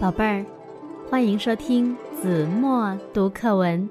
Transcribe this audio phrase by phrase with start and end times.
[0.00, 0.46] 宝贝儿，
[1.10, 3.86] 欢迎收听子墨读课文。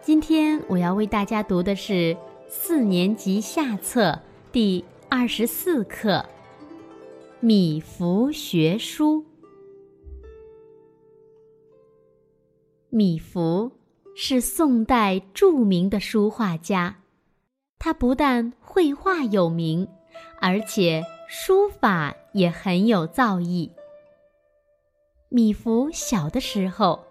[0.00, 2.16] 今天我要为大家读的是
[2.48, 4.18] 四年级下册
[4.50, 6.12] 第二十四课
[7.40, 9.22] 《米芾学书》。
[12.88, 13.70] 米芾
[14.14, 16.96] 是宋代著名的书画家，
[17.78, 19.86] 他不但绘画有名，
[20.40, 23.68] 而且书法也很有造诣。
[25.28, 27.04] 米芾小的时候，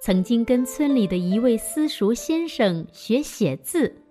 [0.00, 4.02] 曾经跟村里的一位私塾先生学写字。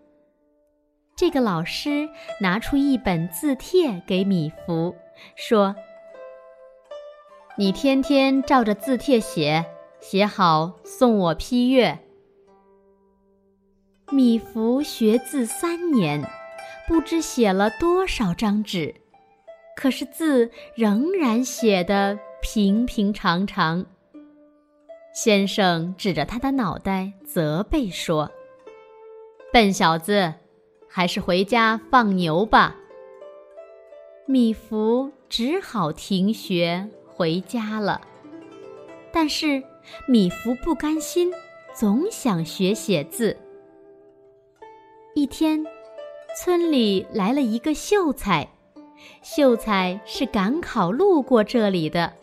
[1.16, 2.10] 这个老师
[2.42, 4.94] 拿出一本字帖给米芾，
[5.36, 5.74] 说
[7.58, 9.66] ：“你天天照着字帖写，
[10.02, 11.98] 写好送我批阅。”
[14.12, 16.22] 米芾学字三年，
[16.88, 18.94] 不知写了多少张纸，
[19.78, 22.20] 可是字仍然写的。
[22.48, 23.84] 平平常常。
[25.16, 28.32] 先生指着他的脑袋责备说
[29.52, 30.32] ：“笨小子，
[30.88, 32.76] 还是回家放牛吧。”
[34.30, 38.00] 米芾只好停学回家了。
[39.12, 39.64] 但是
[40.08, 41.34] 米芾不甘心，
[41.74, 43.36] 总想学写字。
[45.16, 45.66] 一天，
[46.38, 48.48] 村里来了一个秀才，
[49.24, 52.14] 秀才是赶考路过这里的。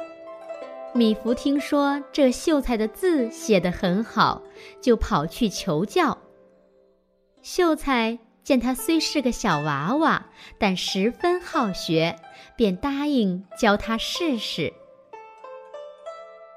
[0.94, 4.42] 米芾听说这秀才的字写得很好，
[4.80, 6.18] 就跑去求教。
[7.40, 10.26] 秀才见他虽是个小娃娃，
[10.58, 12.16] 但十分好学，
[12.56, 14.72] 便答应教他试试。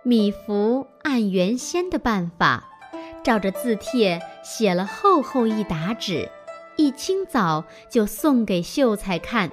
[0.04, 2.70] 米芾按原先的办法，
[3.24, 6.30] 照着字帖写了厚厚一沓纸，
[6.76, 9.50] 一清早就送给秀才看。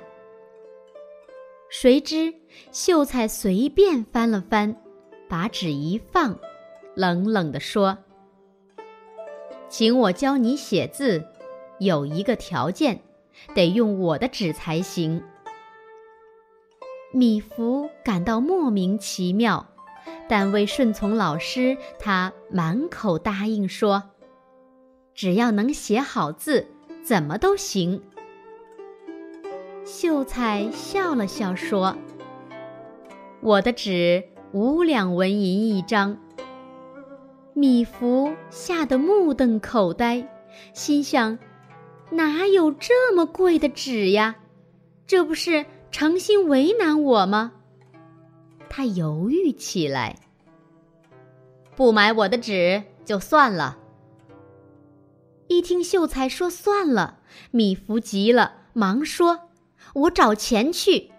[1.72, 2.34] 谁知
[2.70, 4.76] 秀才随便翻了翻，
[5.26, 6.38] 把纸一放，
[6.94, 7.96] 冷冷地说
[9.70, 11.24] ：“请我教你写字，
[11.80, 13.00] 有一个条件，
[13.54, 15.22] 得用我的纸才行。”
[17.10, 19.66] 米芾感到莫名其妙，
[20.28, 24.10] 但为顺从老师，他满口答应说
[25.16, 26.66] ：“只要能写好字，
[27.02, 28.02] 怎么都行。”
[29.84, 31.96] 秀才笑了笑说
[33.42, 34.22] ：“我的纸
[34.52, 36.16] 五两纹银一张。”
[37.54, 40.26] 米芾吓得目瞪口呆，
[40.72, 41.38] 心想
[42.10, 44.36] ：“哪有这么贵的纸呀？
[45.06, 47.52] 这不是诚心为难我吗？”
[48.70, 50.16] 他犹豫起来
[51.76, 53.78] ：“不买我的纸就算了。”
[55.48, 57.18] 一听秀才说算了，
[57.50, 59.50] 米芾急了，忙说。
[59.94, 61.10] 我找钱去，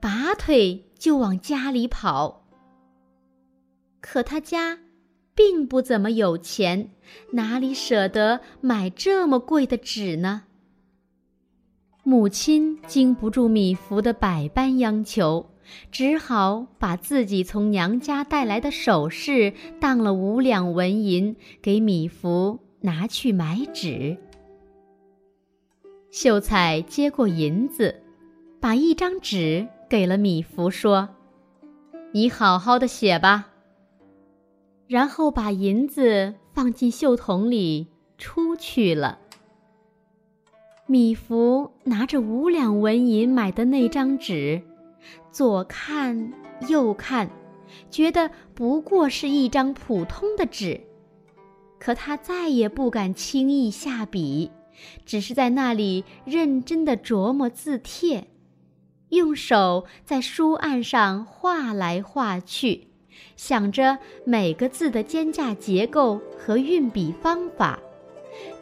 [0.00, 2.46] 拔腿就往家里跑。
[4.00, 4.78] 可他家
[5.34, 6.90] 并不怎么有钱，
[7.32, 10.42] 哪里舍得买这么贵的纸呢？
[12.02, 15.50] 母亲经不住米芾的百般央求，
[15.90, 24.16] 只好把自己从娘家带来的首饰当了五两纹银，给米芾拿去买纸。
[26.10, 28.02] 秀才接过银子。
[28.60, 31.08] 把一张纸给了米芾，说
[32.12, 33.48] ：“你好好的写吧。”
[34.86, 37.88] 然后把银子放进袖筒里
[38.18, 39.18] 出去了。
[40.86, 44.60] 米芾拿着五两纹银买的那张纸，
[45.32, 46.30] 左看
[46.68, 47.30] 右看，
[47.90, 50.82] 觉得不过是一张普通的纸，
[51.78, 54.50] 可他再也不敢轻易下笔，
[55.06, 58.26] 只是在那里认真的琢磨字帖。
[59.10, 62.88] 用手在书案上画来画去，
[63.36, 67.80] 想着每个字的间架结构和运笔方法，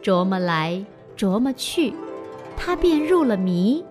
[0.01, 0.85] 琢磨来
[1.15, 1.93] 琢磨去，
[2.57, 3.85] 他便入了迷，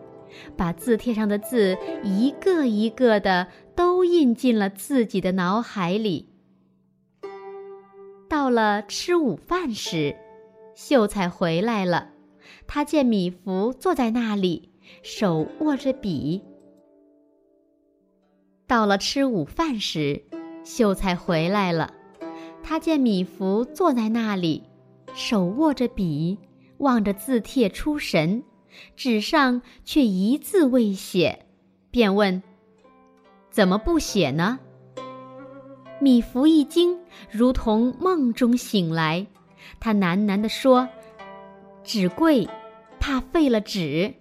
[0.56, 3.46] 把字帖上的字一个一个的
[3.76, 6.28] 都印进了自己的脑海里。
[8.28, 10.16] 到了吃午饭时，
[10.74, 12.10] 秀才回来了，
[12.66, 14.70] 他见米芾坐在那里，
[15.02, 16.42] 手握着笔。
[18.68, 20.22] 到了吃午饭时，
[20.62, 21.94] 秀才回来了。
[22.62, 24.62] 他见米芾坐在那里，
[25.14, 26.38] 手握着笔，
[26.76, 28.44] 望着字帖出神，
[28.94, 31.46] 纸上却一字未写，
[31.90, 32.42] 便问
[33.50, 34.60] ：“怎么不写呢？”
[35.98, 36.98] 米芾一惊，
[37.30, 39.26] 如同梦中醒来，
[39.80, 40.86] 他喃喃地说
[41.82, 42.46] ：“纸贵，
[43.00, 44.12] 怕废了纸。”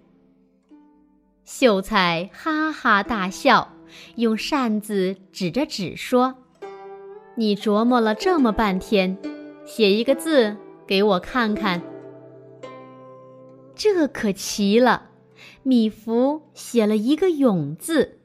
[1.44, 3.74] 秀才哈哈大笑。
[4.16, 6.34] 用扇子指着纸说
[7.36, 9.16] ：“你琢磨了这么半天，
[9.64, 10.56] 写一个字
[10.86, 11.82] 给我看看。
[13.74, 15.10] 这可奇了，
[15.62, 18.18] 米芾写了一个“永”字，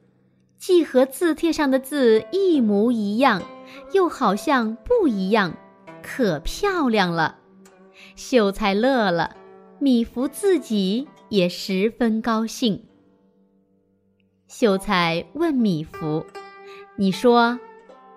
[0.58, 3.42] 既和字帖上的字一模一样，
[3.92, 5.56] 又好像不一样，
[6.02, 7.38] 可漂亮了。
[8.16, 9.36] 秀才乐了，
[9.78, 12.82] 米芾自己也十分高兴。
[14.46, 16.24] 秀才问米芾
[16.96, 17.58] ：“你说，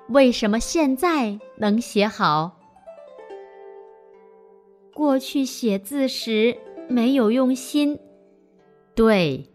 [0.10, 2.60] 为什么现在能写好？
[4.94, 6.58] 过去写字时？”
[6.90, 8.00] 没有用心，
[8.96, 9.46] 对，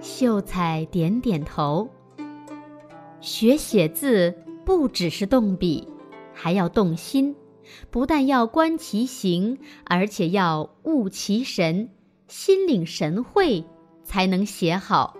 [0.00, 1.86] 秀才点点头。
[3.20, 5.86] 学写字不只是动笔，
[6.32, 7.36] 还要动心，
[7.90, 11.90] 不但要观其形，而且要悟其神，
[12.28, 13.62] 心领神会，
[14.04, 15.14] 才能写好。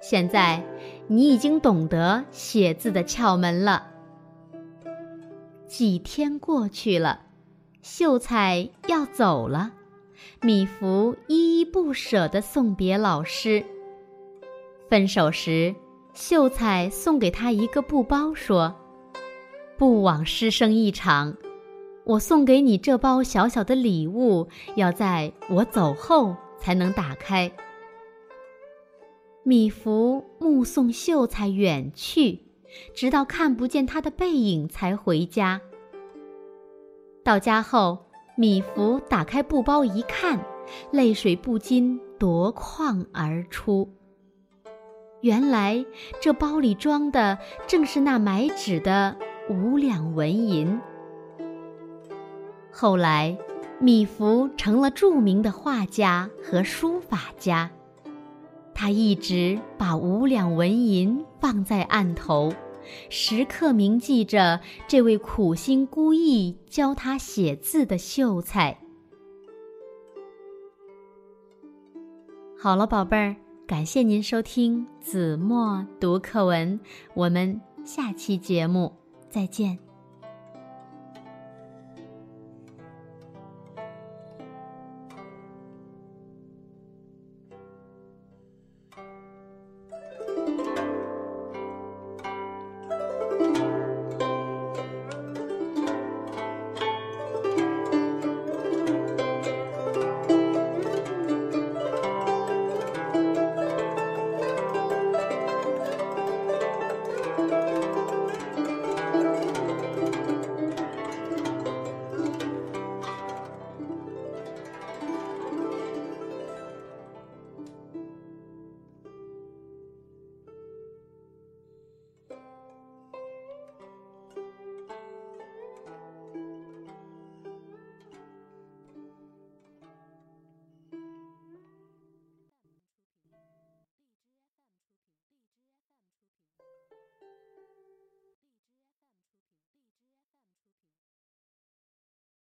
[0.00, 0.62] 现在
[1.06, 3.86] 你已经懂得写字的窍门了。
[5.66, 7.20] 几天过去了，
[7.82, 9.72] 秀才要走了。
[10.40, 13.64] 米芾依依不舍地送别老师。
[14.88, 15.74] 分手时，
[16.14, 18.74] 秀才送给他一个布包，说
[19.76, 21.36] ：“不枉师生一场，
[22.04, 27.50] 我送给你这包小小的礼物，要在我走后才能打开。”
[29.48, 32.42] 米芾目送秀才远去，
[32.94, 35.62] 直到看不见他的背影才回家。
[37.24, 38.04] 到家后。
[38.36, 40.38] 米芾打开布包一看，
[40.92, 43.90] 泪水不禁夺眶而出。
[45.22, 45.84] 原来
[46.20, 49.16] 这包里装的正是那买纸的
[49.50, 50.78] 五两纹银。
[52.70, 53.36] 后来，
[53.80, 57.72] 米芾成了著名的画家和书法家，
[58.80, 62.54] 他一直把五两纹银放在案头。
[63.10, 68.78] 时刻铭记着这位苦心孤诣教他写字的秀才。
[72.56, 73.34] 好了，宝贝儿，
[73.66, 76.78] 感谢您收听子墨读课文，
[77.14, 78.92] 我们下期节目
[79.28, 79.87] 再见。